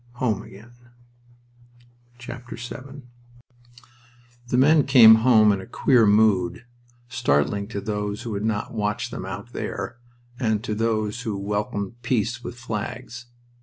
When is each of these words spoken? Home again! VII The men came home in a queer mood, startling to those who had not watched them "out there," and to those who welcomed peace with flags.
Home 0.13 0.41
again! 0.41 0.71
VII 2.19 3.01
The 4.47 4.57
men 4.57 4.83
came 4.87 5.13
home 5.21 5.51
in 5.51 5.61
a 5.61 5.67
queer 5.67 6.07
mood, 6.07 6.65
startling 7.07 7.67
to 7.67 7.79
those 7.79 8.23
who 8.23 8.33
had 8.33 8.43
not 8.43 8.73
watched 8.73 9.11
them 9.11 9.25
"out 9.27 9.53
there," 9.53 9.99
and 10.39 10.63
to 10.63 10.73
those 10.73 11.21
who 11.21 11.37
welcomed 11.37 12.01
peace 12.01 12.43
with 12.43 12.57
flags. 12.57 13.27